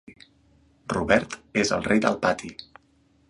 [0.93, 2.53] Robert és el rei del pati.